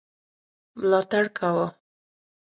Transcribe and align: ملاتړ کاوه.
ملاتړ 0.79 1.25
کاوه. 1.37 1.67